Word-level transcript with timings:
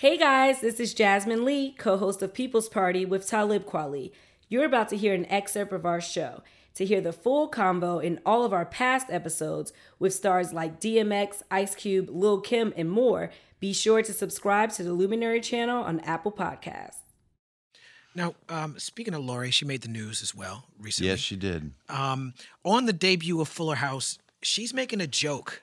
Hey 0.00 0.16
guys, 0.16 0.62
this 0.62 0.80
is 0.80 0.94
Jasmin 0.94 1.44
Leigh, 1.44 1.74
co 1.76 1.98
host 1.98 2.22
of 2.22 2.32
People's 2.32 2.70
Party 2.70 3.04
with 3.04 3.26
Talib 3.26 3.66
Kweli. 3.66 4.12
You're 4.48 4.64
about 4.64 4.88
to 4.88 4.96
hear 4.96 5.12
an 5.12 5.26
excerpt 5.26 5.74
of 5.74 5.84
our 5.84 6.00
show. 6.00 6.42
To 6.76 6.86
hear 6.86 7.02
the 7.02 7.12
full 7.12 7.48
combo 7.48 7.98
in 7.98 8.18
all 8.24 8.42
of 8.42 8.54
our 8.54 8.64
past 8.64 9.08
episodes 9.10 9.74
with 9.98 10.14
stars 10.14 10.54
like 10.54 10.80
DMX, 10.80 11.42
Ice 11.50 11.74
Cube, 11.74 12.08
Lil 12.08 12.40
Kim, 12.40 12.72
and 12.78 12.90
more, 12.90 13.30
be 13.60 13.74
sure 13.74 14.00
to 14.00 14.14
subscribe 14.14 14.70
to 14.70 14.82
the 14.82 14.94
Luminary 14.94 15.42
channel 15.42 15.84
on 15.84 16.00
Apple 16.00 16.32
Podcasts. 16.32 17.02
Now, 18.14 18.36
um, 18.48 18.78
speaking 18.78 19.12
of 19.12 19.22
Lori, 19.22 19.50
she 19.50 19.66
made 19.66 19.82
the 19.82 19.88
news 19.88 20.22
as 20.22 20.34
well 20.34 20.64
recently. 20.78 21.10
Yes, 21.10 21.18
she 21.18 21.36
did. 21.36 21.72
Um, 21.90 22.32
on 22.64 22.86
the 22.86 22.94
debut 22.94 23.38
of 23.38 23.48
Fuller 23.48 23.74
House, 23.74 24.16
she's 24.40 24.72
making 24.72 25.02
a 25.02 25.06
joke 25.06 25.62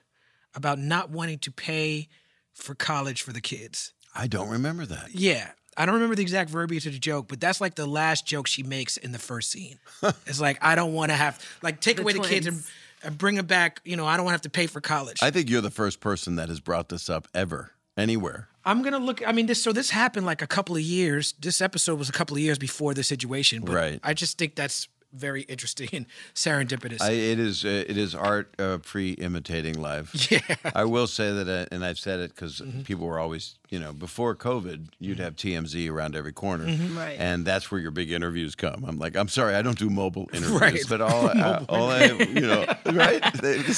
about 0.53 0.77
not 0.77 1.09
wanting 1.09 1.39
to 1.39 1.51
pay 1.51 2.07
for 2.53 2.75
college 2.75 3.23
for 3.23 3.33
the 3.33 3.41
kids. 3.41 3.93
I 4.17 4.27
don't 4.27 4.49
remember 4.49 4.85
that. 4.85 5.09
Yeah. 5.13 5.49
I 5.79 5.85
don't 5.85 5.93
remember 5.95 6.15
the 6.15 6.23
exact 6.23 6.49
verbiage 6.49 6.87
of 6.87 6.93
the 6.93 6.99
joke, 6.99 7.27
but 7.27 7.39
that's 7.39 7.61
like 7.61 7.75
the 7.75 7.85
last 7.85 8.25
joke 8.25 8.47
she 8.47 8.63
makes 8.63 8.97
in 8.97 9.11
the 9.11 9.19
first 9.19 9.51
scene. 9.51 9.77
it's 10.25 10.41
like, 10.41 10.57
I 10.61 10.73
don't 10.73 10.93
want 10.93 11.11
to 11.11 11.15
have, 11.15 11.39
like, 11.61 11.81
take 11.81 11.97
The 11.97 12.01
away 12.01 12.13
the 12.13 12.21
kids 12.21 12.47
and, 12.47 12.63
and 13.03 13.15
bring 13.15 13.35
them 13.35 13.45
back. 13.45 13.79
You 13.85 13.95
know, 13.95 14.05
I 14.07 14.17
don't 14.17 14.25
want 14.25 14.33
to 14.33 14.37
have 14.37 14.41
to 14.41 14.49
pay 14.49 14.65
for 14.65 14.81
college. 14.81 15.17
I 15.21 15.29
think 15.29 15.51
you're 15.51 15.61
the 15.61 15.69
first 15.69 15.99
person 15.99 16.37
that 16.37 16.49
has 16.49 16.59
brought 16.59 16.89
this 16.89 17.11
up 17.11 17.27
ever, 17.35 17.73
anywhere. 17.95 18.47
I'm 18.65 18.81
gonna 18.81 18.97
look. 18.99 19.25
I 19.25 19.31
mean, 19.31 19.45
this. 19.45 19.63
So 19.63 19.71
this 19.71 19.91
happened 19.91 20.25
like 20.25 20.41
a 20.41 20.47
couple 20.47 20.75
of 20.75 20.81
years. 20.81 21.33
This 21.39 21.61
episode 21.61 21.99
was 21.99 22.09
a 22.09 22.11
couple 22.11 22.35
of 22.35 22.41
years 22.41 22.57
before 22.57 22.93
the 22.93 23.03
situation. 23.03 23.63
But 23.63 23.75
Right. 23.75 23.99
I 24.03 24.13
just 24.13 24.37
think 24.37 24.55
that's 24.55 24.89
very 25.13 25.41
interesting 25.43 25.89
and 25.93 26.05
serendipitous. 26.35 27.01
I, 27.01 27.11
it 27.11 27.39
is 27.39 27.63
uh, 27.65 27.83
it 27.87 27.97
is 27.97 28.13
art 28.15 28.53
uh, 28.59 28.77
pre 28.79 29.11
imitating 29.11 29.79
live. 29.81 30.11
Yeah. 30.31 30.39
I 30.75 30.83
will 30.85 31.07
say 31.07 31.31
that, 31.31 31.47
uh, 31.47 31.65
and 31.73 31.83
I've 31.85 31.99
said 31.99 32.19
it 32.19 32.35
because 32.35 32.57
Mm-hmm. 32.61 32.81
people 32.81 33.05
were 33.07 33.19
always, 33.19 33.55
you 33.69 33.79
know, 33.79 33.93
before 33.93 34.35
COVID, 34.35 34.87
you'd 34.99 35.19
have 35.19 35.35
TMZ 35.35 35.89
around 35.91 36.15
every 36.15 36.33
corner, 36.33 36.65
Mm-hmm. 36.65 36.97
Right. 36.97 37.15
and 37.19 37.45
that's 37.45 37.71
where 37.71 37.79
your 37.79 37.91
big 37.91 38.11
interviews 38.11 38.55
come. 38.55 38.83
I'm 38.87 38.97
like, 38.99 39.15
I'm 39.15 39.27
sorry, 39.27 39.55
I 39.55 39.61
don't 39.61 39.77
do 39.77 39.89
mobile 39.89 40.29
interviews, 40.33 40.59
Right. 40.61 40.83
but 40.89 41.01
all, 41.01 41.29
I, 41.29 41.65
all 41.69 41.89
I, 41.91 42.05
you 42.05 42.41
know, 42.41 42.65
right? 42.91 43.21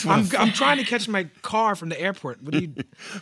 I'm, 0.08 0.28
I'm 0.38 0.52
trying 0.54 0.78
to 0.78 0.84
catch 0.84 1.08
my 1.08 1.26
car 1.42 1.76
from 1.76 1.90
the 1.90 2.00
airport. 2.00 2.42
What 2.42 2.54
do 2.54 2.60
you? 2.60 2.74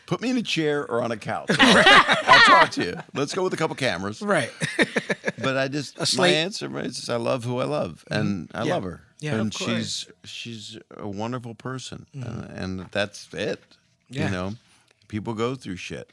put 0.05 0.21
me 0.21 0.29
in 0.29 0.37
a 0.37 0.41
chair 0.43 0.85
or 0.89 1.01
on 1.01 1.11
a 1.11 1.17
couch. 1.17 1.49
I'll 1.59 2.39
talk 2.41 2.69
to 2.71 2.83
you. 2.83 2.93
Let's 3.13 3.33
go 3.33 3.43
with 3.43 3.53
a 3.53 3.57
couple 3.57 3.75
cameras. 3.75 4.21
right. 4.21 4.51
But 5.41 5.57
I 5.57 5.67
just 5.67 5.97
my. 5.97 6.05
Mm-hmm. 6.29 6.35
answer 6.35 6.79
is 6.79 7.09
I 7.09 7.17
love 7.17 7.43
who 7.43 7.59
I 7.59 7.65
love, 7.65 8.03
and 8.09 8.49
I 8.53 8.63
Yeah. 8.63 8.73
love 8.75 8.83
her, 8.83 9.01
Yeah, 9.19 9.35
and 9.35 9.53
course. 9.53 9.69
Mm-hmm. 9.69 9.77
she's 9.77 10.07
she's 10.23 10.77
a 10.97 11.07
wonderful 11.07 11.53
person, 11.55 12.05
uh, 12.21 12.47
and 12.55 12.87
that's 12.91 13.27
it. 13.33 13.61
Yeah. 14.09 14.25
You 14.25 14.31
know, 14.31 14.55
people 15.07 15.33
go 15.33 15.55
through 15.55 15.77
shit. 15.77 16.09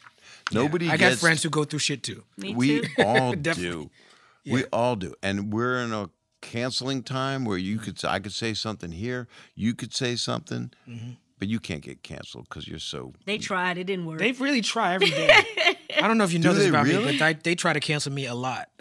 Nobody. 0.53 0.87
I 0.89 0.97
got 0.97 1.11
gets, 1.11 1.21
friends 1.21 1.43
who 1.43 1.49
go 1.51 1.65
through 1.65 1.79
shit 1.79 2.03
too. 2.03 2.23
Me 2.37 2.55
We 2.55 2.81
too. 2.81 2.89
all 3.05 3.35
Definitely. 3.41 3.91
do. 4.45 4.53
We 4.53 4.65
all 4.73 4.97
do, 4.97 5.15
and 5.23 5.53
we're 5.53 5.79
in 5.79 5.93
a 5.93 6.11
canceling 6.43 7.03
time 7.03 7.47
where 7.47 7.57
you 7.57 7.79
could 7.79 8.05
I 8.05 8.19
could 8.19 8.35
say 8.35 8.53
something 8.53 8.93
here, 8.93 9.27
you 9.55 9.75
could 9.75 9.95
say 9.95 10.17
something, 10.17 10.71
Mm-hmm. 10.87 11.13
but 11.39 11.49
you 11.49 11.59
can't 11.61 11.81
get 11.83 12.03
canceled 12.03 12.47
because 12.51 12.69
you're 12.69 12.79
so. 12.79 13.15
They 13.25 13.39
tried, 13.39 13.79
it 13.79 13.85
didn't 13.85 14.05
work. 14.05 14.19
They've 14.19 14.39
really 14.39 14.61
try 14.61 14.93
every 14.95 15.09
day. 15.11 15.45
I 16.03 16.09
don't 16.09 16.19
know 16.19 16.25
if 16.25 16.33
you 16.33 16.39
know 16.39 16.53
Do 16.53 16.59
this 16.59 16.69
about 16.69 16.87
really? 16.87 17.13
me, 17.13 17.19
but 17.19 17.43
they, 17.43 17.51
they 17.51 17.55
try 17.55 17.73
to 17.73 17.81
cancel 17.81 18.13
me 18.13 18.27
a 18.27 18.35
lot. 18.35 18.69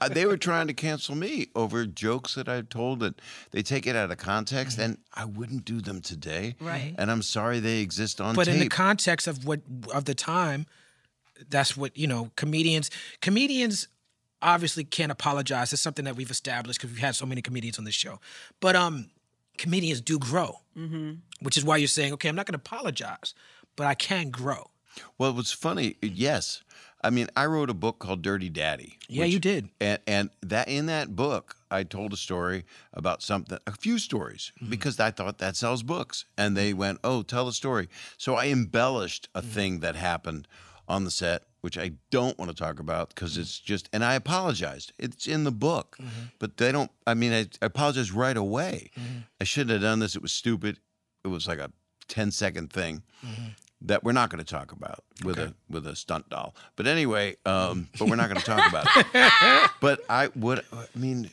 Uh, 0.00 0.08
they 0.08 0.26
were 0.26 0.36
trying 0.36 0.66
to 0.66 0.74
cancel 0.74 1.14
me 1.14 1.48
over 1.54 1.86
jokes 1.86 2.34
that 2.34 2.48
I 2.48 2.60
told 2.62 3.00
that 3.00 3.20
they 3.50 3.62
take 3.62 3.86
it 3.86 3.96
out 3.96 4.10
of 4.10 4.16
Mm-hmm. 4.18 4.26
context, 4.30 4.78
and 4.78 4.98
I 5.14 5.24
wouldn't 5.24 5.64
do 5.64 5.80
them 5.80 6.00
today. 6.00 6.54
Right. 6.60 6.94
And 6.98 7.10
I'm 7.10 7.22
sorry 7.22 7.60
they 7.60 7.80
exist 7.80 8.20
on 8.20 8.34
but 8.34 8.44
tape. 8.44 8.54
in 8.54 8.60
the 8.60 8.68
context 8.68 9.26
of 9.26 9.44
what 9.46 9.60
of 9.94 10.04
the 10.04 10.14
time, 10.14 10.66
that's 11.48 11.76
what 11.76 11.96
you 11.96 12.06
know. 12.06 12.30
Comedians, 12.36 12.90
comedians 13.20 13.88
obviously 14.42 14.84
can't 14.84 15.10
apologize. 15.12 15.72
It's 15.72 15.82
something 15.82 16.04
that 16.04 16.16
we've 16.16 16.30
established 16.30 16.78
because 16.80 16.92
we've 16.94 17.00
had 17.02 17.14
so 17.16 17.26
many 17.26 17.42
comedians 17.42 17.78
on 17.78 17.84
this 17.84 17.94
show. 17.94 18.20
But 18.60 18.76
um, 18.76 19.10
comedians 19.58 20.00
do 20.00 20.18
grow, 20.18 20.60
which 21.40 21.56
is 21.56 21.64
why 21.64 21.78
you're 21.78 21.88
saying, 21.88 22.12
okay, 22.14 22.28
I'm 22.28 22.36
not 22.36 22.46
going 22.46 22.58
to 22.58 22.64
apologize, 22.64 23.34
but 23.76 23.86
I 23.86 23.94
can 23.94 24.30
grow. 24.30 24.70
Well, 25.18 25.30
it 25.30 25.36
was 25.36 25.52
funny, 25.52 25.96
yes, 26.02 26.62
I 27.04 27.10
mean, 27.10 27.28
I 27.36 27.46
wrote 27.46 27.70
a 27.70 27.74
book 27.74 27.98
called 27.98 28.22
Dirty 28.22 28.48
Daddy. 28.48 28.98
Yeah, 29.08 29.24
which- 29.24 29.32
you 29.34 29.38
did. 29.38 29.68
And, 29.80 29.98
and 30.06 30.30
that 30.42 30.68
in 30.68 30.86
that 30.86 31.14
book, 31.14 31.56
I 31.70 31.82
told 31.84 32.12
a 32.12 32.16
story 32.16 32.64
about 32.92 33.22
something, 33.22 33.58
a 33.66 33.72
few 33.72 33.98
stories, 33.98 34.52
Mm-hmm. 34.56 34.70
because 34.70 34.98
I 34.98 35.10
thought 35.10 35.38
that 35.38 35.56
sells 35.56 35.82
books. 35.82 36.24
And 36.38 36.56
they 36.56 36.72
went, 36.72 36.98
"Oh, 37.04 37.22
tell 37.22 37.48
a 37.48 37.52
story." 37.52 37.88
So 38.16 38.34
I 38.34 38.46
embellished 38.48 39.28
a 39.34 39.40
Mm-hmm. 39.42 39.50
thing 39.50 39.80
that 39.80 39.94
happened 39.96 40.48
on 40.88 41.04
the 41.04 41.10
set, 41.10 41.42
which 41.60 41.76
I 41.76 41.92
don't 42.10 42.38
want 42.38 42.50
to 42.50 42.56
talk 42.56 42.78
about 42.80 43.10
because 43.10 43.32
Mm-hmm. 43.32 43.40
it's 43.42 43.58
just. 43.58 43.88
And 43.92 44.04
I 44.04 44.14
apologized. 44.14 44.92
It's 44.98 45.26
in 45.26 45.44
the 45.44 45.52
book, 45.52 45.98
but 46.38 46.56
they 46.56 46.72
don't. 46.72 46.90
I 47.06 47.14
mean, 47.14 47.32
I, 47.32 47.40
I 47.60 47.66
apologized 47.66 48.12
right 48.12 48.36
away. 48.36 48.90
Mm-hmm. 48.98 49.18
I 49.40 49.44
shouldn't 49.44 49.70
have 49.72 49.82
done 49.82 49.98
this. 49.98 50.16
It 50.16 50.22
was 50.22 50.32
stupid. 50.32 50.78
It 51.24 51.28
was 51.28 51.46
like 51.46 51.58
a 51.58 51.70
10 52.08 52.30
second 52.30 52.72
thing 52.72 53.02
Mm-hmm. 53.24 53.48
That 53.82 54.02
we're 54.02 54.12
not 54.12 54.30
going 54.30 54.42
to 54.42 54.50
talk 54.50 54.72
about 54.72 55.04
with 55.22 55.38
a 55.38 55.54
with 55.68 55.86
a 55.86 55.94
stunt 55.94 56.28
doll. 56.30 56.54
But 56.76 56.86
anyway, 56.86 57.36
um, 57.44 57.88
but 57.98 58.08
we're 58.08 58.16
not 58.16 58.28
going 58.30 58.40
to 58.40 58.46
talk 58.46 58.68
about 58.68 58.86
it. 58.96 59.70
But 59.80 60.00
I 60.08 60.28
would. 60.34 60.60
I 60.72 60.86
mean, 60.98 61.30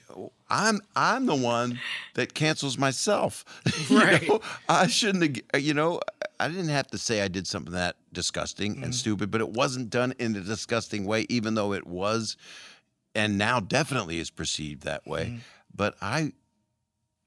I'm 0.50 0.82
I'm 0.96 1.26
the 1.26 1.36
one 1.36 1.80
that 2.16 2.34
cancels 2.34 2.78
myself. 2.78 3.46
Right. 3.90 4.28
know? 4.28 4.42
I 4.68 4.88
shouldn't 4.88 5.38
have. 5.54 5.62
You 5.64 5.74
know, 5.74 6.02
I 6.40 6.50
didn't 6.50 6.68
have 6.70 6.88
to 6.88 6.98
say 6.98 7.22
I 7.22 7.30
did 7.30 7.48
something 7.48 7.74
that 7.74 7.96
disgusting 8.12 8.76
Mm-hmm. 8.76 8.84
and 8.84 8.96
stupid, 8.96 9.32
but 9.32 9.40
it 9.42 9.50
wasn't 9.50 9.90
done 9.90 10.14
in 10.20 10.36
a 10.36 10.42
disgusting 10.42 11.06
way, 11.06 11.26
even 11.30 11.56
though 11.56 11.72
it 11.74 11.88
was, 11.88 12.36
and 13.16 13.38
now 13.38 13.60
definitely 13.62 14.20
is 14.20 14.30
perceived 14.30 14.84
that 14.84 15.08
way. 15.08 15.26
Mm-hmm. 15.28 15.38
But 15.74 15.96
I. 16.02 16.34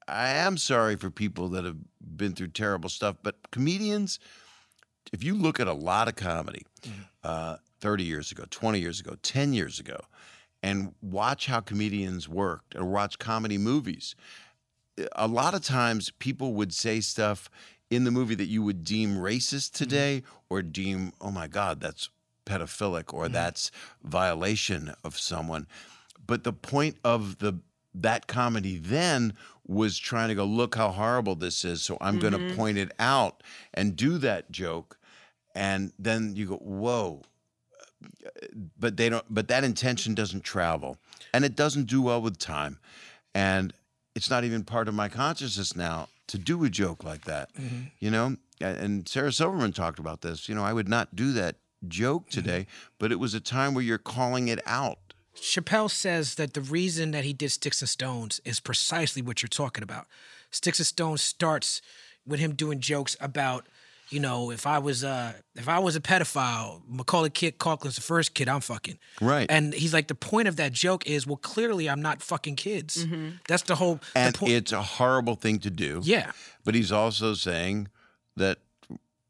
I 0.08 0.28
am 0.28 0.56
sorry 0.56 0.94
for 0.94 1.10
people 1.10 1.48
that 1.48 1.64
have 1.64 1.78
been 2.16 2.32
through 2.34 2.48
terrible 2.48 2.88
stuff, 2.88 3.16
but 3.24 3.50
comedians, 3.50 4.20
if 5.12 5.22
you 5.22 5.34
look 5.34 5.60
at 5.60 5.66
a 5.66 5.72
lot 5.72 6.08
of 6.08 6.16
comedy 6.16 6.62
mm-hmm. 6.82 7.02
uh, 7.24 7.56
30 7.80 8.04
years 8.04 8.32
ago, 8.32 8.44
20 8.50 8.80
years 8.80 9.00
ago, 9.00 9.16
10 9.22 9.52
years 9.52 9.80
ago, 9.80 9.98
and 10.62 10.94
watch 11.02 11.46
how 11.46 11.60
comedians 11.60 12.28
worked 12.28 12.74
or 12.74 12.84
watch 12.84 13.18
comedy 13.18 13.58
movies, 13.58 14.14
a 15.12 15.28
lot 15.28 15.54
of 15.54 15.62
times 15.62 16.10
people 16.18 16.54
would 16.54 16.72
say 16.72 17.00
stuff 17.00 17.50
in 17.90 18.04
the 18.04 18.10
movie 18.10 18.34
that 18.34 18.46
you 18.46 18.62
would 18.62 18.82
deem 18.84 19.16
racist 19.16 19.70
mm-hmm. 19.70 19.84
today 19.84 20.22
or 20.48 20.62
deem, 20.62 21.12
oh 21.20 21.30
my 21.30 21.46
God, 21.46 21.80
that's 21.80 22.08
pedophilic 22.44 23.12
or 23.12 23.24
mm-hmm. 23.24 23.34
that's 23.34 23.70
violation 24.02 24.94
of 25.04 25.18
someone. 25.18 25.66
But 26.26 26.44
the 26.44 26.52
point 26.52 26.96
of 27.04 27.38
the 27.38 27.60
that 27.98 28.26
comedy 28.26 28.76
then 28.76 29.32
was 29.66 29.98
trying 29.98 30.28
to 30.28 30.34
go, 30.34 30.44
look 30.44 30.74
how 30.74 30.90
horrible 30.90 31.34
this 31.34 31.64
is. 31.64 31.82
So 31.82 31.96
I'm 32.00 32.18
going 32.18 32.32
to 32.32 32.54
point 32.54 32.78
it 32.78 32.92
out 32.98 33.42
and 33.74 33.96
do 33.96 34.18
that 34.18 34.50
joke. 34.50 34.95
And 35.56 35.92
then 35.98 36.36
you 36.36 36.46
go, 36.46 36.56
whoa. 36.56 37.22
But 38.78 38.98
they 38.98 39.08
don't, 39.08 39.24
but 39.30 39.48
that 39.48 39.64
intention 39.64 40.14
doesn't 40.14 40.44
travel 40.44 40.98
and 41.32 41.44
it 41.44 41.56
doesn't 41.56 41.86
do 41.86 42.02
well 42.02 42.20
with 42.20 42.38
time. 42.38 42.78
And 43.34 43.72
it's 44.14 44.28
not 44.28 44.44
even 44.44 44.64
part 44.64 44.86
of 44.86 44.94
my 44.94 45.08
consciousness 45.08 45.74
now 45.74 46.08
to 46.26 46.38
do 46.38 46.62
a 46.64 46.68
joke 46.68 47.02
like 47.02 47.24
that, 47.24 47.54
mm-hmm. 47.54 47.84
you 47.98 48.10
know? 48.10 48.36
And 48.60 49.08
Sarah 49.08 49.32
Silverman 49.32 49.72
talked 49.72 49.98
about 49.98 50.20
this. 50.20 50.48
You 50.48 50.54
know, 50.54 50.62
I 50.62 50.74
would 50.74 50.88
not 50.88 51.16
do 51.16 51.32
that 51.32 51.56
joke 51.88 52.28
mm-hmm. 52.28 52.40
today, 52.40 52.66
but 52.98 53.10
it 53.10 53.18
was 53.18 53.32
a 53.32 53.40
time 53.40 53.72
where 53.72 53.84
you're 53.84 53.98
calling 53.98 54.48
it 54.48 54.60
out. 54.66 55.14
Chappelle 55.34 55.90
says 55.90 56.34
that 56.36 56.54
the 56.54 56.60
reason 56.60 57.12
that 57.12 57.24
he 57.24 57.32
did 57.32 57.50
Sticks 57.50 57.80
and 57.80 57.88
Stones 57.88 58.40
is 58.44 58.60
precisely 58.60 59.22
what 59.22 59.42
you're 59.42 59.48
talking 59.48 59.82
about. 59.82 60.06
Sticks 60.50 60.78
and 60.78 60.86
Stones 60.86 61.22
starts 61.22 61.80
with 62.26 62.40
him 62.40 62.54
doing 62.54 62.80
jokes 62.80 63.16
about, 63.20 63.66
you 64.10 64.20
know, 64.20 64.50
if 64.50 64.66
I 64.66 64.78
was 64.78 65.02
uh 65.04 65.32
if 65.54 65.68
I 65.68 65.78
was 65.78 65.96
a 65.96 66.00
pedophile, 66.00 66.82
Macaulay 66.88 67.30
Kid 67.30 67.58
Culkin's 67.58 67.96
the 67.96 68.02
first 68.02 68.34
kid 68.34 68.48
I'm 68.48 68.60
fucking. 68.60 68.98
Right. 69.20 69.46
And 69.50 69.74
he's 69.74 69.92
like, 69.92 70.08
the 70.08 70.14
point 70.14 70.48
of 70.48 70.56
that 70.56 70.72
joke 70.72 71.06
is, 71.06 71.26
well, 71.26 71.36
clearly 71.36 71.88
I'm 71.88 72.02
not 72.02 72.22
fucking 72.22 72.56
kids. 72.56 73.04
That's 73.48 73.62
the 73.64 73.74
whole 73.76 73.96
the 73.96 74.18
And 74.18 74.34
point. 74.34 74.52
it's 74.52 74.72
a 74.72 74.82
horrible 74.82 75.34
thing 75.34 75.58
to 75.60 75.70
do. 75.70 76.00
Yeah. 76.04 76.32
But 76.64 76.74
he's 76.74 76.92
also 76.92 77.34
saying 77.34 77.88
that 78.36 78.58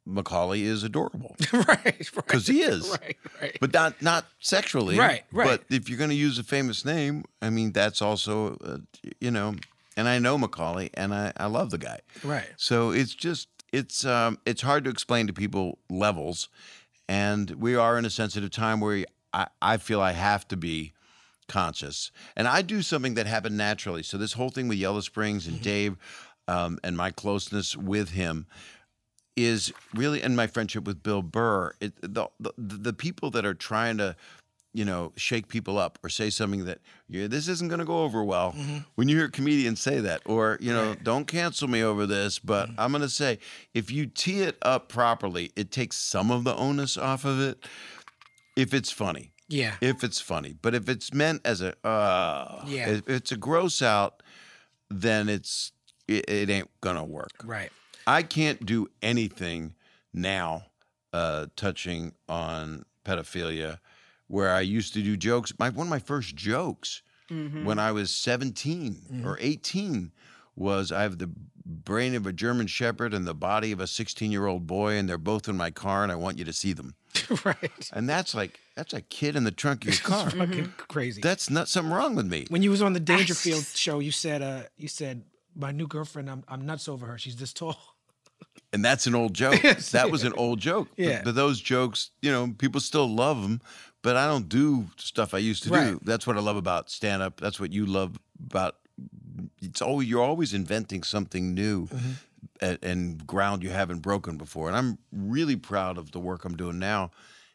Macaulay 0.08 0.62
is 0.62 0.84
adorable 0.84 1.34
right, 1.52 1.66
right. 1.68 2.10
because 2.14 2.46
he 2.46 2.62
is. 2.62 2.88
Right, 3.02 3.16
right. 3.42 3.56
But 3.60 3.72
not 3.72 4.00
not 4.00 4.26
sexually. 4.38 4.96
Right, 4.98 5.24
right. 5.32 5.46
But 5.48 5.64
if 5.68 5.88
you're 5.88 5.98
going 5.98 6.10
to 6.10 6.16
use 6.16 6.38
a 6.38 6.44
famous 6.44 6.84
name, 6.84 7.24
I 7.42 7.50
mean, 7.50 7.72
that's 7.72 8.00
also, 8.00 8.56
uh, 8.64 8.78
you 9.20 9.30
know, 9.32 9.56
and 9.96 10.06
I 10.08 10.18
know 10.20 10.38
Macaulay 10.38 10.90
and 10.94 11.12
I, 11.12 11.32
I 11.36 11.46
love 11.46 11.70
the 11.70 11.78
guy. 11.78 12.00
Right. 12.22 12.46
So 12.56 12.90
it's 12.90 13.14
just 13.14 13.48
it's 13.76 14.05
um 14.05 14.38
it's 14.46 14.62
hard 14.62 14.84
to 14.84 14.90
explain 14.90 15.26
to 15.26 15.32
people 15.32 15.78
levels, 15.90 16.49
and 17.08 17.50
we 17.50 17.76
are 17.76 17.99
in 17.99 18.05
a 18.05 18.11
sensitive 18.11 18.50
time 18.50 18.81
where 18.81 19.05
I 19.32 19.46
I 19.61 19.76
feel 19.76 20.00
I 20.00 20.12
have 20.12 20.49
to 20.49 20.56
be 20.56 20.93
conscious, 21.46 22.11
and 22.37 22.49
I 22.49 22.62
do 22.62 22.82
something 22.82 23.14
that 23.14 23.26
happened 23.26 23.56
naturally. 23.56 24.02
So 24.02 24.17
this 24.19 24.32
whole 24.32 24.50
thing 24.50 24.69
with 24.69 24.78
Yellow 24.78 25.00
Springs 25.00 25.46
and 25.46 25.61
Dave, 25.61 25.96
um, 26.49 26.78
and 26.82 26.96
my 26.96 27.11
closeness 27.11 27.76
with 27.76 28.11
him. 28.11 28.46
is 29.37 29.73
really, 29.94 30.23
and 30.23 30.34
my 30.34 30.46
friendship 30.46 30.84
with 30.87 31.02
Bill 31.02 31.23
Burr, 31.23 31.75
it, 31.81 31.93
the, 32.00 32.26
the 32.40 32.52
the 32.56 32.93
people 32.94 33.31
that 33.32 33.44
are 33.44 33.55
trying 33.55 33.99
to, 33.99 34.17
you 34.76 34.84
know, 34.84 35.12
shake 35.17 35.49
people 35.49 35.78
up 35.78 35.99
or 36.05 36.08
say 36.11 36.28
something 36.28 36.67
that 36.67 36.78
yeah, 37.08 37.26
this 37.28 37.49
isn't 37.49 37.69
going 37.69 37.78
to 37.78 37.84
go 37.87 38.02
over 38.05 38.23
well. 38.23 38.55
When 38.96 39.08
you 39.08 39.17
hear 39.17 39.28
comedians 39.28 39.81
say 39.81 40.00
that, 40.00 40.20
or 40.26 40.58
you 40.61 40.73
know, 40.73 40.94
don't 41.02 41.26
cancel 41.26 41.67
me 41.69 41.82
over 41.82 42.05
this, 42.06 42.38
but 42.38 42.69
I'm 42.76 42.90
going 42.93 43.02
to 43.02 43.08
say, 43.08 43.38
if 43.73 43.90
you 43.90 44.06
tee 44.06 44.43
it 44.43 44.58
up 44.61 44.88
properly, 44.88 45.50
it 45.56 45.70
takes 45.70 45.96
some 45.96 46.31
of 46.31 46.44
the 46.44 46.55
onus 46.55 46.99
off 46.99 47.25
of 47.25 47.40
it. 47.40 47.64
If 48.55 48.75
it's 48.75 48.90
funny, 48.93 49.32
Yeah. 49.49 49.76
if 49.81 50.05
it's 50.05 50.20
funny. 50.20 50.55
But 50.61 50.75
if 50.75 50.88
it's 50.88 51.12
meant 51.14 51.40
as 51.46 51.61
a 51.62 51.75
uh 51.87 52.62
Yeah. 52.67 52.88
if 52.90 53.08
it's 53.08 53.32
a 53.32 53.37
gross 53.37 53.81
out, 53.82 54.23
then 54.90 55.28
it's 55.28 55.73
it, 56.08 56.28
it 56.28 56.50
ain't 56.50 56.70
gonna 56.81 57.05
work. 57.05 57.32
Right. 57.44 57.70
I 58.06 58.23
can't 58.23 58.64
do 58.67 58.88
anything 59.02 59.75
now 60.12 60.67
uh 61.12 61.46
touching 61.56 62.12
on 62.28 62.84
pedophilia 63.05 63.78
where 64.28 64.50
I 64.52 64.61
used 64.61 64.94
to 64.94 65.02
do 65.02 65.17
jokes. 65.17 65.52
My 65.58 65.70
one 65.70 65.87
of 65.87 65.90
my 65.90 65.99
first 65.99 66.34
jokes 66.37 67.02
mm-hmm. 67.31 67.64
when 67.64 67.78
I 67.78 67.93
was 67.93 68.11
17 68.11 68.94
mm-hmm. 68.94 69.26
or 69.26 69.38
18 69.40 70.12
was 70.55 70.90
I 70.90 71.02
have 71.02 71.19
the 71.19 71.31
brain 71.64 72.14
of 72.14 72.26
a 72.26 72.32
German 72.32 72.67
shepherd 72.67 73.12
and 73.12 73.26
the 73.26 73.34
body 73.34 73.73
of 73.73 73.81
a 73.81 73.84
16-year-old 73.84 74.67
boy 74.67 74.94
and 74.94 75.08
they're 75.08 75.19
both 75.19 75.49
in 75.49 75.56
my 75.56 75.70
car 75.70 76.02
and 76.02 76.12
I 76.12 76.17
want 76.17 76.38
you 76.38 76.44
to 76.44 76.52
see 76.52 76.73
them. 76.73 76.94
right. 77.44 77.90
And 77.93 78.08
that's 78.08 78.34
like 78.34 78.61
that's 78.75 78.93
a 78.93 79.00
kid 79.00 79.37
in 79.37 79.44
the 79.44 79.50
trunk 79.50 79.87
of 79.87 79.94
your 79.94 80.02
car. 80.02 80.31
Fucking 80.31 80.64
mm-hmm. 80.64 80.82
crazy. 80.88 81.20
That's 81.20 81.50
not 81.50 81.69
something 81.69 81.93
wrong 81.93 82.14
with 82.14 82.26
me. 82.26 82.46
when 82.49 82.62
you 82.62 82.70
was 82.70 82.82
on 82.82 82.93
the 82.93 83.00
Dangerfield 83.00 83.64
show, 83.64 83.99
you 83.99 84.11
said, 84.11 84.43
uh, 84.43 84.62
you 84.76 84.88
said, 84.88 85.25
my 85.55 85.73
new 85.73 85.87
girlfriend, 85.87 86.31
I'm, 86.31 86.44
I'm 86.49 86.67
nuts 86.67 86.88
over 86.88 87.06
her. 87.06 87.19
She's 87.19 87.37
this 87.37 87.52
tall. 87.52 87.76
And 88.73 88.84
that's 88.84 89.06
an 89.06 89.14
old 89.14 89.32
joke. 89.32 89.62
that 89.62 90.11
was 90.11 90.25
an 90.25 90.34
old 90.37 90.58
joke. 90.58 90.88
But- 90.96 91.05
Yeah. 91.05 91.23
But, 91.25 91.34
those 91.34 91.61
jokes, 91.61 92.11
you 92.20 92.31
know, 92.31 92.52
people 92.58 92.81
still 92.81 93.08
love 93.08 93.40
them. 93.40 93.62
But 94.06 94.16
I 94.16 94.28
don't 94.28 94.48
do 94.48 94.86
stuff 94.98 95.34
I 95.34 95.38
used 95.38 95.64
to 95.64 95.70
do. 95.70 96.00
That's 96.04 96.28
what 96.28 96.36
I 96.36 96.40
love 96.40 96.56
about 96.56 96.92
stand 96.92 97.22
up. 97.22 97.40
That's 97.40 97.58
what 97.58 97.72
you 97.72 97.86
love 97.86 98.16
about. 98.40 98.76
It's 99.60 99.82
always 99.82 100.08
you're 100.08 100.22
always 100.22 100.54
inventing 100.54 101.02
something 101.02 101.54
new. 101.54 101.88
Mm-hmm. 101.88 102.10
And, 102.60 102.78
and 102.84 103.26
ground 103.26 103.64
you 103.64 103.70
haven't 103.70 104.02
broken 104.02 104.36
before. 104.38 104.68
And 104.68 104.76
I'm 104.76 104.98
really 105.10 105.56
proud 105.56 105.98
of 105.98 106.12
the 106.12 106.20
work 106.20 106.44
I'm 106.44 106.56
doing 106.56 106.78
now. 106.78 107.10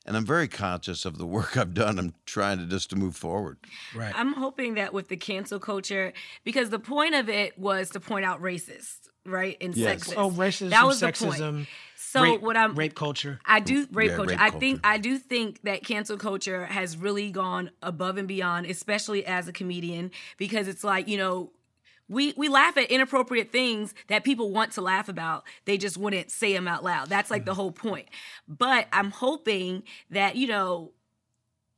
And 0.05 0.17
I'm 0.17 0.25
very 0.25 0.49
conscious 0.49 1.05
of 1.05 1.17
the 1.17 1.25
work 1.37 1.55
I've 1.55 1.73
done. 1.73 1.97
I'm 1.97 2.13
trying 2.25 2.57
to 2.59 2.65
just 2.65 2.89
to 2.89 2.97
move 2.97 3.15
forward. 3.15 3.57
Right. 3.95 4.13
I'm 4.13 4.33
hoping 4.33 4.73
that 4.73 4.93
with 4.93 5.07
the 5.07 5.15
cancel 5.15 5.57
culture, 5.57 6.11
because 6.43 6.69
the 6.69 6.79
point 6.79 7.15
of 7.15 7.29
it 7.29 7.57
was 7.57 7.91
to 7.91 8.01
point 8.01 8.25
out 8.25 8.41
racist, 8.41 8.97
right? 9.25 9.55
And 9.61 9.73
Yes. 9.73 10.03
sexist. 10.03 10.13
oh, 10.17 10.31
racism, 10.31 10.69
That 10.71 10.85
was 10.85 11.01
sexism, 11.01 11.37
the 11.37 11.51
point. 11.51 11.67
So 12.11 12.21
rape, 12.23 12.41
what 12.41 12.57
I'm 12.57 12.75
rape 12.75 12.93
culture. 12.93 13.39
I 13.45 13.61
do 13.61 13.87
rape 13.93 14.09
Yeah, 14.09 14.15
culture. 14.17 14.31
rape 14.31 14.41
I 14.41 14.49
culture. 14.49 14.59
think 14.59 14.79
I 14.83 14.97
do 14.97 15.17
think 15.17 15.61
that 15.63 15.85
cancel 15.85 16.17
culture 16.17 16.65
has 16.65 16.97
really 16.97 17.31
gone 17.31 17.71
above 17.81 18.17
and 18.17 18.27
beyond, 18.27 18.65
especially 18.65 19.25
as 19.25 19.47
a 19.47 19.53
comedian, 19.53 20.11
because 20.37 20.67
it's 20.67 20.83
like 20.83 21.07
you 21.07 21.17
know. 21.17 21.51
We, 22.09 22.33
we 22.35 22.49
laugh 22.49 22.75
at 22.75 22.91
inappropriate 22.91 23.53
things 23.53 23.93
that 24.07 24.25
people 24.25 24.51
want 24.51 24.73
to 24.73 24.81
laugh 24.81 25.07
about. 25.07 25.45
They 25.63 25.77
just 25.77 25.95
wouldn't 25.95 26.29
say 26.29 26.51
them 26.51 26.67
out 26.67 26.83
loud. 26.83 27.07
That's 27.07 27.31
like 27.31 27.45
the 27.45 27.53
whole 27.53 27.71
point. 27.71 28.09
But 28.49 28.87
I'm 28.91 29.11
hoping 29.11 29.83
that, 30.09 30.35
you 30.35 30.47
know, 30.47 30.91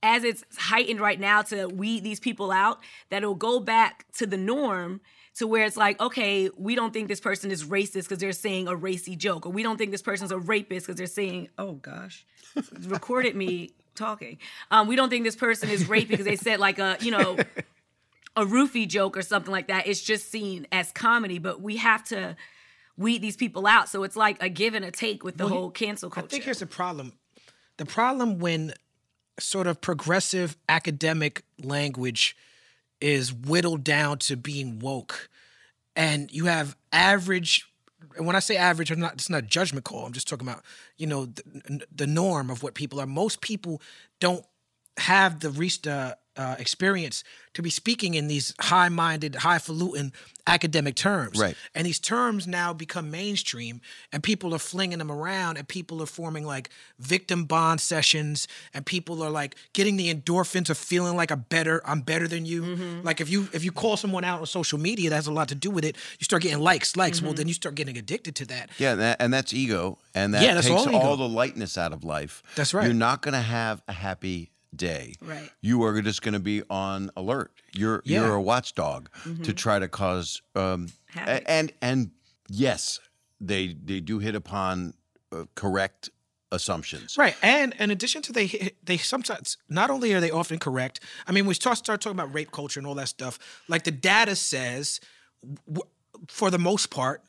as 0.01 0.23
it's 0.23 0.43
heightened 0.57 0.99
right 0.99 1.19
now 1.19 1.43
to 1.43 1.67
weed 1.67 2.03
these 2.03 2.19
people 2.19 2.51
out, 2.51 2.79
that 3.11 3.17
it'll 3.21 3.35
go 3.35 3.59
back 3.59 4.11
to 4.13 4.25
the 4.25 4.37
norm 4.37 5.01
to 5.35 5.47
where 5.47 5.65
it's 5.65 5.77
like, 5.77 5.99
okay, 5.99 6.49
we 6.57 6.75
don't 6.75 6.93
think 6.93 7.07
this 7.07 7.19
person 7.19 7.49
is 7.49 7.63
racist 7.63 8.03
because 8.03 8.19
they're 8.19 8.31
saying 8.31 8.67
a 8.67 8.75
racy 8.75 9.15
joke, 9.15 9.45
or 9.45 9.49
we 9.51 9.63
don't 9.63 9.77
think 9.77 9.91
this 9.91 10.01
person's 10.01 10.31
a 10.31 10.37
rapist 10.37 10.85
because 10.85 10.97
they're 10.97 11.07
saying, 11.07 11.49
oh 11.57 11.73
gosh, 11.73 12.25
recorded 12.87 13.35
me 13.35 13.71
talking. 13.95 14.37
Um, 14.71 14.87
we 14.87 14.95
don't 14.95 15.09
think 15.09 15.23
this 15.23 15.35
person 15.35 15.69
is 15.69 15.87
raping 15.89 16.09
because 16.09 16.25
they 16.25 16.35
said 16.35 16.59
like 16.59 16.79
a, 16.79 16.97
you 17.01 17.11
know, 17.11 17.37
a 18.35 18.45
roofie 18.45 18.87
joke 18.87 19.17
or 19.17 19.21
something 19.21 19.51
like 19.51 19.67
that. 19.67 19.87
It's 19.87 20.01
just 20.01 20.29
seen 20.29 20.67
as 20.71 20.91
comedy, 20.91 21.39
but 21.39 21.61
we 21.61 21.77
have 21.77 22.03
to 22.05 22.35
weed 22.97 23.21
these 23.21 23.37
people 23.37 23.65
out. 23.65 23.89
So 23.89 24.03
it's 24.03 24.15
like 24.15 24.41
a 24.41 24.49
give 24.49 24.73
and 24.75 24.85
a 24.85 24.91
take 24.91 25.23
with 25.23 25.37
the 25.37 25.47
whole 25.47 25.71
cancel 25.71 26.11
I 26.15 26.21
think 26.21 26.43
here's 26.43 26.59
the 26.59 26.65
problem. 26.67 27.13
The 27.77 27.85
problem 27.85 28.37
when 28.37 28.73
sort 29.39 29.65
of 29.65 29.81
progressive 29.81 30.57
academic 30.69 31.43
language 31.61 32.37
is 33.03 33.33
whittled 33.33 33.83
down 33.83 34.17
to 34.17 34.37
being 34.37 34.79
woke, 34.79 35.29
and 35.95 36.31
you 36.31 36.45
have 36.45 36.75
average. 36.93 37.67
And 38.15 38.25
when 38.25 38.35
I 38.35 38.39
say 38.39 38.55
average, 38.55 38.91
I'm 38.91 38.99
not. 38.99 39.13
It's 39.13 39.29
not 39.29 39.43
a 39.43 39.47
judgment 39.47 39.83
call. 39.83 40.05
I'm 40.05 40.13
just 40.13 40.27
talking 40.27 40.47
about 40.47 40.63
you 40.97 41.05
know 41.05 41.25
the, 41.25 41.85
the 41.93 42.07
norm 42.07 42.49
of 42.49 42.63
what 42.63 42.75
people 42.75 43.01
are. 43.01 43.05
Most 43.05 43.41
people 43.41 43.81
don't 44.21 44.45
have 44.97 45.41
the 45.41 45.49
reached 45.49 45.85
uh, 45.85 46.15
uh, 46.37 46.55
experience 46.59 47.23
to 47.53 47.61
be 47.61 47.69
speaking 47.69 48.15
in 48.15 48.27
these 48.27 48.53
high-minded, 48.59 49.35
highfalutin 49.35 50.11
academic 50.47 50.95
terms. 50.95 51.39
Right. 51.39 51.55
And 51.75 51.85
these 51.85 51.99
terms 51.99 52.47
now 52.47 52.73
become 52.73 53.11
mainstream, 53.11 53.79
and 54.11 54.23
people 54.23 54.53
are 54.53 54.59
flinging 54.59 54.97
them 54.97 55.11
around, 55.11 55.57
and 55.57 55.67
people 55.67 56.01
are 56.01 56.07
forming 56.07 56.45
like 56.45 56.69
victim 56.99 57.45
bond 57.45 57.79
sessions, 57.79 58.47
and 58.73 58.85
people 58.85 59.21
are 59.23 59.29
like 59.29 59.55
getting 59.73 59.95
the 59.97 60.13
endorphins 60.13 60.69
of 60.69 60.77
feeling 60.77 61.15
like 61.15 61.31
a 61.31 61.37
better, 61.37 61.81
I'm 61.85 62.01
better 62.01 62.27
than 62.27 62.45
you. 62.45 62.63
Mm-hmm. 62.63 63.01
Like 63.03 63.21
if 63.21 63.29
you 63.29 63.47
if 63.53 63.63
you 63.63 63.71
call 63.71 63.95
someone 63.95 64.23
out 64.23 64.39
on 64.39 64.45
social 64.47 64.79
media, 64.79 65.09
that 65.11 65.15
has 65.15 65.27
a 65.27 65.31
lot 65.31 65.47
to 65.49 65.55
do 65.55 65.69
with 65.69 65.85
it. 65.85 65.95
You 66.19 66.23
start 66.25 66.41
getting 66.41 66.59
likes, 66.59 66.97
likes. 66.97 67.17
Mm-hmm. 67.17 67.25
Well, 67.27 67.35
then 67.35 67.47
you 67.47 67.53
start 67.53 67.75
getting 67.75 67.97
addicted 67.97 68.35
to 68.37 68.45
that. 68.47 68.69
Yeah, 68.79 68.93
and, 68.93 69.01
that, 69.01 69.17
and 69.19 69.33
that's 69.33 69.53
ego, 69.53 69.99
and 70.15 70.33
that 70.33 70.43
Yeah, 70.43 70.55
that's 70.55 70.67
takes 70.67 70.87
all 70.87 70.89
ego. 70.89 71.15
the 71.15 71.29
lightness 71.29 71.77
out 71.77 71.93
of 71.93 72.03
life. 72.03 72.41
That's 72.55 72.73
right. 72.73 72.85
You're 72.85 72.93
not 72.93 73.21
going 73.21 73.33
to 73.33 73.41
have 73.41 73.81
a 73.87 73.93
happy 73.93 74.49
day. 74.75 75.15
Right. 75.21 75.49
You 75.61 75.83
are 75.83 76.01
just 76.01 76.21
going 76.21 76.33
to 76.33 76.39
be 76.39 76.63
on 76.69 77.11
alert. 77.15 77.51
You're 77.73 78.01
Yeah. 78.05 78.21
you're 78.21 78.35
a 78.35 78.41
watchdog 78.41 79.09
to 79.43 79.53
try 79.53 79.79
to 79.79 79.87
cause 79.87 80.41
um, 80.55 80.89
Havoc. 81.07 81.43
and 81.47 81.71
and 81.81 82.11
yes, 82.49 82.99
they 83.41 83.75
they 83.83 83.99
do 83.99 84.19
hit 84.19 84.35
upon 84.35 84.93
uh, 85.31 85.45
correct 85.55 86.09
assumptions. 86.51 87.17
Right, 87.17 87.35
and 87.41 87.73
in 87.79 87.89
addition 87.91 88.21
to 88.23 88.31
they 88.33 88.73
they 88.83 88.97
sometimes 88.97 89.57
not 89.69 89.89
only 89.89 90.13
are 90.13 90.19
they 90.19 90.31
often 90.31 90.59
correct. 90.59 90.99
I 91.27 91.31
mean, 91.31 91.45
we 91.45 91.53
start 91.55 91.77
start 91.77 92.01
talking 92.01 92.19
about 92.19 92.33
rape 92.33 92.51
culture 92.51 92.79
and 92.79 92.85
all 92.87 92.95
that 92.95 93.07
stuff. 93.09 93.39
Like 93.67 93.83
the 93.83 93.91
data 93.91 94.35
says, 94.35 94.99
w- 95.67 95.89
for 96.27 96.51
the 96.51 96.59
most 96.59 96.89
part, 96.91 97.23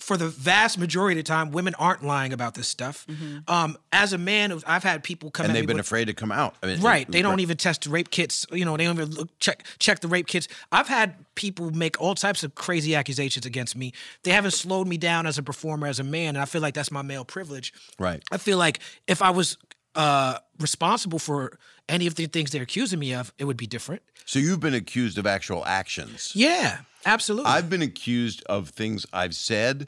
for 0.00 0.16
the 0.16 0.28
vast 0.28 0.78
majority 0.78 1.18
of 1.20 1.24
the 1.24 1.28
time, 1.28 1.50
women 1.52 1.74
aren't 1.78 2.02
lying 2.02 2.32
about 2.32 2.54
this 2.54 2.66
stuff. 2.68 3.06
Um, 3.46 3.76
as 3.92 4.12
a 4.12 4.18
man, 4.18 4.58
I've 4.66 4.82
had 4.82 5.02
people 5.04 5.30
come 5.30 5.46
And 5.46 5.54
they've 5.54 5.62
me 5.62 5.66
been 5.68 5.76
with- 5.76 5.86
afraid 5.86 6.06
to 6.06 6.14
come 6.14 6.32
out. 6.32 6.56
I 6.62 6.66
mean, 6.66 6.80
Right. 6.80 7.06
it- 7.08 7.12
They 7.12 7.22
don't 7.22 7.32
right. 7.32 7.40
even 7.40 7.56
test 7.56 7.86
rape 7.86 8.10
kits. 8.10 8.46
You 8.50 8.64
know, 8.64 8.76
they 8.76 8.84
don't 8.84 8.96
even 8.96 9.10
look, 9.12 9.38
check 9.38 9.64
check 9.78 10.00
the 10.00 10.08
rape 10.08 10.26
kits. 10.26 10.48
I've 10.72 10.88
had 10.88 11.14
people 11.34 11.70
make 11.70 12.00
all 12.00 12.14
types 12.14 12.42
of 12.42 12.54
crazy 12.54 12.94
accusations 12.94 13.46
against 13.46 13.76
me. 13.76 13.92
They 14.24 14.32
haven't 14.32 14.52
slowed 14.52 14.88
me 14.88 14.96
down 14.96 15.26
as 15.26 15.38
a 15.38 15.42
performer, 15.42 15.86
as 15.86 16.00
a 16.00 16.04
man, 16.04 16.30
and 16.30 16.38
I 16.38 16.44
feel 16.46 16.60
like 16.62 16.74
that's 16.74 16.90
my 16.90 17.02
male 17.02 17.24
privilege. 17.24 17.72
Right. 17.98 18.22
I 18.32 18.38
feel 18.38 18.58
like 18.58 18.80
if 19.06 19.22
I 19.22 19.30
was 19.30 19.56
uh, 19.96 20.38
responsible 20.60 21.18
for 21.18 21.58
any 21.88 22.06
of 22.06 22.14
the 22.14 22.26
things 22.26 22.52
they're 22.52 22.62
accusing 22.62 23.00
me 23.00 23.12
of, 23.12 23.32
it 23.38 23.44
would 23.44 23.56
be 23.56 23.66
different. 23.66 24.02
So 24.24 24.38
you've 24.38 24.60
been 24.60 24.74
accused 24.74 25.18
of 25.18 25.26
actual 25.26 25.66
actions. 25.66 26.30
Yeah, 26.32 26.78
absolutely. 27.06 27.50
I've 27.50 27.68
been 27.70 27.82
accused 27.82 28.42
of 28.46 28.70
things 28.70 29.06
I've 29.12 29.34
said, 29.34 29.86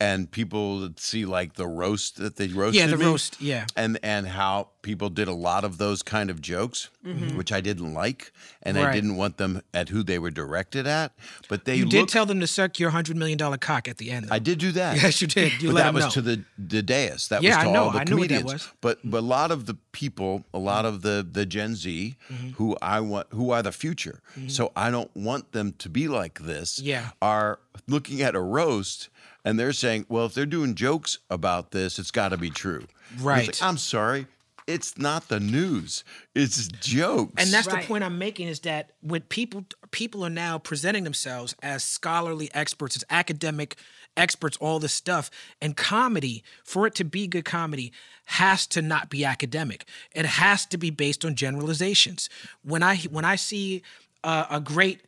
and 0.00 0.28
people 0.30 0.90
see 0.96 1.24
like 1.24 1.54
the 1.54 1.66
roast 1.66 2.16
that 2.16 2.36
they 2.36 2.48
roasted 2.48 2.80
yeah, 2.80 2.86
the 2.88 2.96
me, 2.96 3.04
roast. 3.06 3.40
Yeah. 3.40 3.66
and 3.76 3.98
and 4.02 4.26
how 4.26 4.68
people 4.82 5.08
did 5.10 5.28
a 5.28 5.32
lot 5.32 5.62
of 5.62 5.78
those 5.78 6.02
kind 6.02 6.28
of 6.28 6.40
jokes, 6.40 6.90
which 7.36 7.52
I 7.52 7.60
didn't 7.60 7.94
like, 7.94 8.32
and 8.64 8.76
I 8.76 8.82
Mm-hmm. 8.82 8.92
Didn't 8.94 9.16
want 9.16 9.36
them 9.36 9.62
at 9.72 9.90
who 9.90 10.02
they 10.02 10.18
were 10.18 10.32
directed 10.32 10.88
at. 10.88 11.12
But 11.48 11.64
they 11.66 11.76
You 11.76 11.84
did 11.84 12.08
tell 12.08 12.26
them 12.26 12.40
to 12.40 12.48
suck 12.48 12.80
your 12.80 12.90
hundred 12.90 13.16
million 13.16 13.38
dollar 13.38 13.58
cock 13.58 13.86
at 13.86 13.98
the 13.98 14.10
end. 14.10 14.26
Though. 14.26 14.34
I 14.34 14.40
did 14.40 14.58
do 14.58 14.72
that. 14.72 14.96
Yes, 15.00 15.20
you 15.22 15.28
did. 15.28 15.62
You 15.62 15.68
but 15.68 15.76
that 15.76 15.94
was 15.94 16.04
know. 16.06 16.10
to 16.10 16.20
the 16.22 16.44
the 16.58 16.82
dais. 16.82 17.28
That 17.28 17.44
Yeah, 17.44 17.50
was 17.58 17.64
to 17.64 17.70
I 17.70 17.72
know. 17.72 17.84
all 17.84 17.90
the 17.92 18.00
I 18.00 18.04
knew 18.04 18.18
what 18.18 18.28
that 18.28 18.34
comedians. 18.40 18.52
was. 18.52 18.68
But 18.80 18.98
but 19.04 19.18
a 19.18 19.20
lot 19.38 19.52
of 19.52 19.66
the 19.66 19.74
people, 19.92 20.44
a 20.52 20.58
lot 20.58 20.84
of 20.84 21.02
the 21.02 21.24
the 21.30 21.46
Gen 21.46 21.76
Z, 21.76 22.16
Mm-hmm. 22.28 22.48
who 22.58 22.76
I 22.82 22.98
want, 22.98 23.28
who 23.30 23.50
are 23.52 23.62
the 23.62 23.72
future. 23.72 24.20
So 24.48 24.72
I 24.74 24.90
don't 24.90 25.14
want 25.14 25.52
them 25.52 25.74
to 25.78 25.88
be 25.88 26.08
like 26.08 26.40
this. 26.44 26.78
Yeah. 26.80 27.10
are 27.20 27.58
looking 27.88 28.22
at 28.22 28.34
a 28.34 28.40
roast. 28.40 29.08
And 29.44 29.58
they're 29.58 29.72
saying, 29.72 30.06
well, 30.08 30.26
if 30.26 30.34
they're 30.34 30.46
doing 30.46 30.76
jokes 30.76 31.18
about 31.28 31.72
this, 31.72 31.98
it's 31.98 32.12
got 32.12 32.28
to 32.28 32.36
be 32.36 32.48
true. 32.50 32.86
Right. 33.20 33.48
like, 33.48 33.60
I'm 33.60 33.76
sorry, 33.76 34.26
it's 34.68 34.96
not 34.96 35.26
the 35.26 35.40
news. 35.40 36.04
It's 36.36 36.68
jokes. 36.68 37.32
And 37.36 37.50
that's 37.50 37.66
Right. 37.66 37.82
the 37.82 37.88
point 37.88 38.04
I'm 38.04 38.18
making 38.18 38.46
is 38.46 38.60
that 38.60 38.92
when 39.00 39.22
people 39.22 39.64
people 39.90 40.24
are 40.24 40.30
now 40.30 40.58
presenting 40.58 41.02
themselves 41.02 41.56
as 41.60 41.82
scholarly 41.82 42.50
experts, 42.54 42.94
as 42.94 43.02
academic 43.10 43.74
experts, 44.16 44.56
all 44.58 44.78
this 44.78 44.92
stuff, 44.92 45.28
and 45.60 45.76
comedy, 45.76 46.44
for 46.64 46.86
it 46.86 46.94
to 46.94 47.04
be 47.04 47.26
good 47.26 47.44
comedy, 47.44 47.92
has 48.26 48.64
to 48.68 48.80
not 48.80 49.10
be 49.10 49.24
academic. 49.24 49.86
It 50.14 50.24
has 50.24 50.64
to 50.66 50.78
be 50.78 50.90
based 50.90 51.24
on 51.24 51.34
generalizations. 51.34 52.30
When 52.62 52.84
I 52.84 52.98
when 53.10 53.24
I 53.24 53.34
see 53.34 53.82
uh, 54.22 54.46
a 54.48 54.60
great 54.60 55.00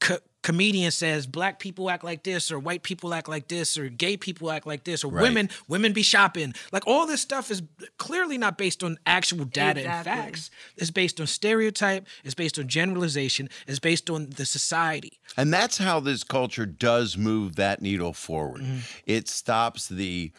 co- 0.00 0.18
comedian 0.44 0.90
says 0.90 1.26
black 1.26 1.58
people 1.58 1.88
act 1.88 2.04
like 2.04 2.22
this 2.22 2.52
or 2.52 2.58
white 2.58 2.82
people 2.82 3.14
act 3.14 3.28
like 3.28 3.48
this 3.48 3.78
or 3.78 3.88
gay 3.88 4.14
people 4.16 4.50
act 4.50 4.66
like 4.66 4.84
this 4.84 5.02
or 5.02 5.08
women 5.08 5.48
women 5.68 5.92
be 5.94 6.02
shopping 6.02 6.52
like 6.70 6.86
all 6.86 7.06
this 7.06 7.22
stuff 7.22 7.50
is 7.50 7.62
clearly 7.96 8.36
not 8.36 8.58
based 8.58 8.84
on 8.84 8.98
actual 9.06 9.46
data 9.46 9.80
Exactly. 9.80 10.12
and 10.12 10.20
facts 10.22 10.50
it's 10.76 10.90
based 10.90 11.18
on 11.18 11.26
stereotype 11.26 12.06
it's 12.24 12.34
based 12.34 12.58
on 12.58 12.68
generalization 12.68 13.48
it's 13.66 13.78
based 13.78 14.10
on 14.10 14.28
the 14.36 14.44
society 14.44 15.18
And 15.38 15.52
that's 15.52 15.78
how 15.78 15.98
this 15.98 16.22
culture 16.22 16.66
does 16.66 17.16
move 17.16 17.56
that 17.56 17.80
needle 17.80 18.12
forward. 18.12 18.60
Mm-hmm. 18.60 18.78
It 19.06 19.28
stops 19.28 19.88
the, 19.88 20.30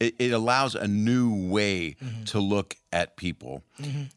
it, 0.00 0.14
it 0.18 0.32
allows 0.32 0.74
a 0.74 0.88
new 0.88 1.34
way 1.50 1.96
Mm-hmm. 2.02 2.24
to 2.24 2.40
look 2.40 2.76
at 2.92 3.16
people. 3.16 3.62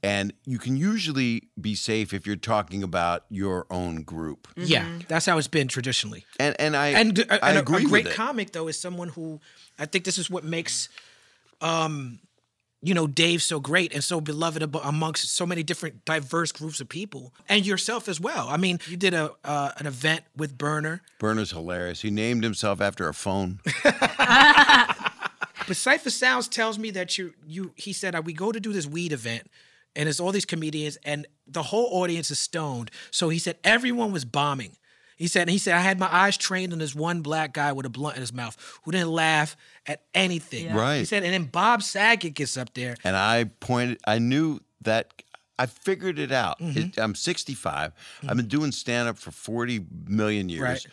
And 0.01 0.33
you 0.45 0.57
can 0.57 0.75
usually 0.77 1.49
be 1.59 1.75
safe 1.75 2.13
if 2.13 2.25
you're 2.25 2.35
talking 2.37 2.81
about 2.83 3.25
your 3.29 3.65
own 3.69 4.03
group. 4.03 4.47
yeah 4.55 4.87
that's 5.07 5.25
how 5.25 5.37
it's 5.37 5.47
been 5.49 5.67
traditionally 5.67 6.25
And 6.39 6.55
and 6.59 6.75
I 6.75 6.87
and, 6.99 7.19
uh, 7.19 7.23
I 7.41 7.49
and 7.49 7.57
a- 7.57 7.61
agree 7.61 7.83
a, 7.85 7.87
great 7.87 8.05
with 8.05 8.13
it. 8.13 8.15
comic 8.15 8.51
though 8.53 8.67
is 8.69 8.79
someone 8.79 9.09
who 9.09 9.39
I 9.77 9.85
think 9.85 10.05
this 10.05 10.17
is 10.17 10.29
what 10.29 10.43
makes 10.43 10.89
um 11.61 12.19
you 12.81 12.93
know 12.93 13.07
Dave 13.07 13.41
so 13.41 13.59
great 13.59 13.93
and 13.93 14.03
so 14.03 14.19
beloved 14.21 14.61
ab- 14.63 14.75
amongst 14.83 15.29
so 15.35 15.45
many 15.45 15.63
different 15.63 16.03
diverse 16.05 16.51
groups 16.51 16.81
of 16.81 16.89
people 16.89 17.33
and 17.47 17.65
yourself 17.65 18.07
as 18.09 18.19
well. 18.19 18.49
I 18.49 18.57
mean, 18.57 18.79
you 18.89 18.97
did 18.97 19.13
a 19.13 19.31
uh, 19.45 19.71
an 19.77 19.85
event 19.87 20.23
with 20.35 20.57
Burner, 20.57 21.01
Burner's 21.19 21.51
hilarious. 21.51 22.01
He 22.01 22.11
named 22.11 22.43
himself 22.43 22.81
after 22.81 23.07
a 23.07 23.13
phone. 23.13 23.59
but 25.67 25.75
Cipha 25.75 26.11
Sounds 26.11 26.47
tells 26.47 26.77
me 26.77 26.91
that 26.91 27.17
you 27.17 27.33
you 27.45 27.73
he 27.75 27.93
said 27.93 28.25
we 28.25 28.33
go 28.33 28.51
to 28.51 28.59
do 28.59 28.73
this 28.73 28.85
weed 28.85 29.11
event 29.11 29.49
and 29.95 30.09
it's 30.09 30.19
all 30.19 30.31
these 30.31 30.45
comedians 30.45 30.97
and 31.03 31.27
the 31.47 31.63
whole 31.63 32.01
audience 32.01 32.31
is 32.31 32.39
stoned. 32.39 32.91
So 33.11 33.29
he 33.29 33.39
said 33.39 33.57
everyone 33.63 34.11
was 34.11 34.25
bombing. 34.25 34.77
He 35.15 35.27
said 35.27 35.49
he 35.49 35.57
said 35.57 35.75
I 35.75 35.81
had 35.81 35.99
my 35.99 36.13
eyes 36.13 36.37
trained 36.37 36.73
on 36.73 36.79
this 36.79 36.95
one 36.95 37.21
black 37.21 37.53
guy 37.53 37.71
with 37.71 37.85
a 37.85 37.89
blunt 37.89 38.15
in 38.15 38.21
his 38.21 38.33
mouth 38.33 38.57
who 38.83 38.91
didn't 38.91 39.11
laugh 39.11 39.55
at 39.85 40.03
anything. 40.13 40.65
Yeah. 40.65 40.77
Right. 40.77 40.99
He 40.99 41.05
said, 41.05 41.23
and 41.23 41.33
then 41.33 41.45
Bob 41.45 41.83
Saget 41.83 42.33
gets 42.33 42.57
up 42.57 42.73
there. 42.73 42.95
And 43.03 43.15
I 43.15 43.45
pointed, 43.59 43.99
I 44.05 44.19
knew 44.19 44.59
that 44.81 45.23
I 45.59 45.67
figured 45.67 46.19
it 46.19 46.31
out. 46.31 46.59
Mm-hmm. 46.59 46.79
It, 46.79 46.99
I'm 46.99 47.15
65. 47.15 47.93
I've 48.27 48.37
been 48.37 48.47
doing 48.47 48.71
stand 48.71 49.07
up 49.07 49.17
for 49.17 49.31
40 49.31 49.85
million 50.07 50.49
years. 50.49 50.61
Right. 50.61 50.87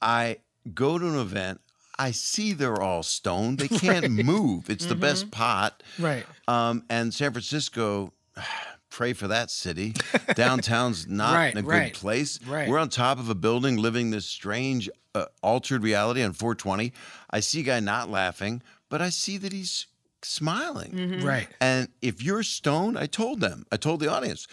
I 0.00 0.36
go 0.74 0.98
to 0.98 1.06
an 1.06 1.18
event. 1.18 1.60
I 1.98 2.10
see 2.10 2.52
they're 2.52 2.80
all 2.80 3.02
stoned. 3.02 3.58
They 3.58 3.68
can't 3.78 4.10
move. 4.10 4.68
It's 4.70 4.86
the 4.86 4.94
best 4.94 5.30
pot. 5.30 5.82
Right. 5.98 6.24
Um, 6.46 6.84
and 6.90 7.12
San 7.14 7.32
Francisco, 7.32 8.12
pray 8.90 9.12
for 9.12 9.28
that 9.28 9.50
city. 9.50 9.94
Downtown's 10.34 11.06
not 11.08 11.34
Right, 11.34 11.52
in 11.52 11.58
a 11.58 11.62
good 11.62 11.68
right, 11.68 11.94
place. 11.94 12.38
right. 12.46 12.68
We're 12.68 12.78
on 12.78 12.88
top 12.88 13.18
of 13.18 13.28
a 13.30 13.34
building 13.34 13.76
living 13.76 14.10
this 14.10 14.26
strange, 14.26 14.88
uh, 15.14 15.26
altered 15.42 15.82
reality 15.82 16.22
on 16.22 16.32
420. 16.32 16.92
I 17.30 17.40
see 17.40 17.60
a 17.60 17.64
guy 17.64 17.80
not 17.80 18.10
laughing, 18.10 18.62
but 18.88 19.00
I 19.02 19.08
see 19.10 19.36
that 19.38 19.52
he's 19.52 19.86
smiling. 20.22 21.22
Right. 21.22 21.48
And 21.60 21.88
if 22.02 22.22
you're 22.22 22.42
stoned, 22.42 22.98
I 22.98 23.06
told 23.06 23.40
them, 23.40 23.64
I 23.72 23.76
told 23.76 24.00
the 24.00 24.10
audience, 24.10 24.46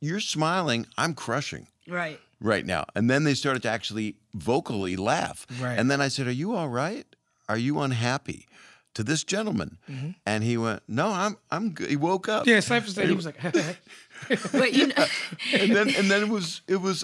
you're 0.00 0.20
smiling, 0.20 0.86
I'm 0.98 1.14
crushing 1.14 1.68
Right. 1.88 2.20
right 2.40 2.64
now. 2.64 2.84
And 2.94 3.10
then 3.10 3.24
they 3.24 3.34
started 3.34 3.62
to 3.62 3.68
actually 3.68 4.16
vocally 4.34 4.96
laugh. 4.96 5.46
Right. 5.60 5.78
And 5.78 5.90
then 5.90 6.00
I 6.00 6.08
said, 6.08 6.26
Are 6.26 6.32
you 6.32 6.54
all 6.54 6.68
right? 6.68 7.06
Are 7.48 7.58
you 7.58 7.80
unhappy? 7.80 8.46
To 8.96 9.02
this 9.02 9.24
gentleman. 9.24 9.78
Mm-hmm. 9.90 10.10
And 10.26 10.44
he 10.44 10.58
went, 10.58 10.82
No, 10.86 11.08
I'm 11.08 11.38
I'm 11.50 11.70
good. 11.70 11.88
He 11.88 11.96
woke 11.96 12.28
up. 12.28 12.46
Yeah, 12.46 12.58
Cipha 12.58 12.88
said 12.90 13.08
he 13.08 13.14
was 13.14 13.24
like, 13.24 13.40
But 14.52 14.74
you 14.74 14.88
know, 14.88 15.06
and 15.54 15.74
then 15.74 15.88
and 15.96 16.10
then 16.10 16.22
it 16.22 16.28
was 16.28 16.60
it 16.68 16.76
was 16.76 17.02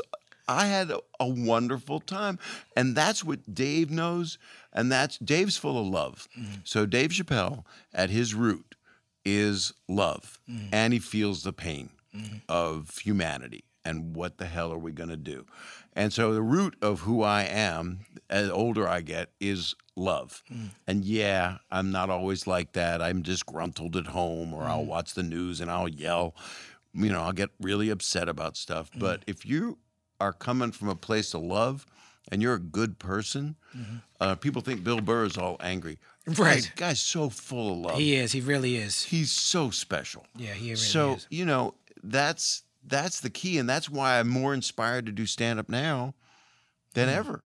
I 0.48 0.66
had 0.66 0.90
a, 0.90 1.00
a 1.18 1.26
wonderful 1.26 2.00
time. 2.00 2.38
And 2.76 2.94
that's 2.94 3.24
what 3.24 3.54
Dave 3.54 3.90
knows. 3.90 4.38
And 4.72 4.92
that's 4.92 5.18
Dave's 5.18 5.56
full 5.56 5.78
of 5.80 5.86
love. 5.86 6.28
Mm-hmm. 6.38 6.60
So 6.64 6.86
Dave 6.86 7.10
Chappelle 7.10 7.64
at 7.94 8.10
his 8.10 8.34
root 8.34 8.74
is 9.24 9.72
love. 9.88 10.38
Mm-hmm. 10.50 10.66
And 10.72 10.92
he 10.92 10.98
feels 10.98 11.42
the 11.42 11.52
pain 11.52 11.90
of 12.48 12.98
humanity 12.98 13.62
and 13.88 14.14
what 14.14 14.36
the 14.38 14.46
hell 14.46 14.72
are 14.72 14.78
we 14.78 14.92
going 14.92 15.08
to 15.08 15.16
do? 15.16 15.46
And 15.94 16.12
so 16.12 16.34
the 16.34 16.42
root 16.42 16.76
of 16.82 17.00
who 17.00 17.22
I 17.22 17.42
am 17.42 18.00
as 18.28 18.50
older 18.50 18.86
I 18.86 19.00
get 19.00 19.30
is 19.40 19.74
love. 19.96 20.42
Mm. 20.52 20.68
And 20.86 21.04
yeah, 21.04 21.58
I'm 21.70 21.90
not 21.90 22.10
always 22.10 22.46
like 22.46 22.72
that. 22.72 23.00
I'm 23.02 23.22
disgruntled 23.22 23.96
at 23.96 24.08
home 24.08 24.52
or 24.54 24.64
I'll 24.64 24.84
mm. 24.84 24.88
watch 24.88 25.14
the 25.14 25.22
news 25.22 25.60
and 25.60 25.70
I'll 25.70 25.88
yell. 25.88 26.34
You 26.92 27.10
know, 27.10 27.22
I'll 27.22 27.32
get 27.32 27.50
really 27.60 27.90
upset 27.90 28.28
about 28.28 28.56
stuff. 28.56 28.90
Mm. 28.92 29.00
But 29.00 29.24
if 29.26 29.46
you 29.46 29.78
are 30.20 30.32
coming 30.32 30.72
from 30.72 30.88
a 30.88 30.94
place 30.94 31.34
of 31.34 31.42
love 31.42 31.86
and 32.30 32.42
you're 32.42 32.54
a 32.54 32.60
good 32.60 32.98
person, 32.98 33.56
mm-hmm. 33.76 33.96
uh, 34.20 34.34
people 34.34 34.60
think 34.60 34.84
Bill 34.84 35.00
Burr 35.00 35.24
is 35.24 35.38
all 35.38 35.56
angry. 35.60 35.98
Right. 36.26 36.36
Guy's, 36.36 36.68
guy's 36.76 37.00
so 37.00 37.30
full 37.30 37.72
of 37.72 37.78
love. 37.78 37.98
he 37.98 38.14
is. 38.16 38.32
He 38.32 38.40
really 38.42 38.76
is. 38.76 39.02
He's 39.02 39.32
so 39.32 39.70
special. 39.70 40.26
Yeah, 40.36 40.52
he 40.52 40.66
really 40.66 40.76
so 40.76 41.14
is. 41.14 41.22
So 41.22 41.28
you 41.30 41.46
know 41.46 41.74
that's 42.02 42.64
that's 42.88 43.20
the 43.20 43.30
key, 43.30 43.58
and 43.58 43.68
that's 43.68 43.90
why 43.90 44.18
I'm 44.18 44.28
more 44.28 44.54
inspired 44.54 45.06
to 45.06 45.12
do 45.12 45.26
stand 45.26 45.58
up 45.58 45.68
now 45.68 46.14
than 46.94 47.08
mm. 47.08 47.16
ever. 47.16 47.40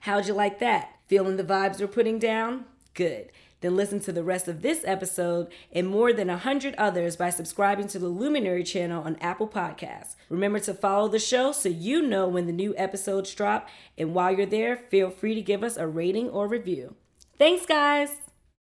how'd 0.00 0.26
you 0.26 0.34
like 0.34 0.58
that? 0.60 0.90
Feeling 1.08 1.36
the 1.36 1.44
vibes 1.44 1.80
we're 1.80 1.86
putting 1.86 2.18
down? 2.18 2.64
Good. 2.94 3.30
Then 3.60 3.76
listen 3.76 3.98
to 4.00 4.12
the 4.12 4.22
rest 4.22 4.46
of 4.46 4.60
this 4.60 4.82
episode 4.84 5.50
and 5.72 5.88
more 5.88 6.12
than 6.12 6.28
a 6.28 6.36
hundred 6.36 6.74
others 6.76 7.16
by 7.16 7.30
subscribing 7.30 7.88
to 7.88 7.98
the 7.98 8.08
Luminary 8.08 8.62
channel 8.62 9.02
on 9.02 9.16
Apple 9.22 9.48
Podcasts. 9.48 10.16
Remember 10.28 10.58
to 10.60 10.74
follow 10.74 11.08
the 11.08 11.18
show 11.18 11.50
so 11.52 11.70
you 11.70 12.02
know 12.02 12.28
when 12.28 12.46
the 12.46 12.52
new 12.52 12.74
episodes 12.76 13.34
drop. 13.34 13.70
And 13.96 14.12
while 14.12 14.36
you're 14.36 14.44
there, 14.44 14.76
feel 14.76 15.08
free 15.08 15.34
to 15.34 15.40
give 15.40 15.62
us 15.62 15.78
a 15.78 15.88
rating 15.88 16.28
or 16.28 16.46
review. 16.46 16.94
Thanks, 17.38 17.64
guys. 17.64 18.23